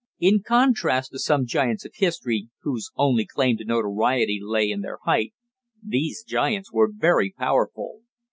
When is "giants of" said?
1.45-1.91